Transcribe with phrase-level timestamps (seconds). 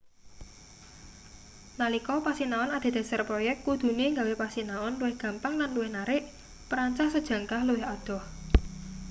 [1.79, 6.23] nalika pasinaon adhedhasar proyek kudune gawe pasinaon luwih gampang lan luwih narik
[6.69, 8.23] perancah sejangkah luwih adoh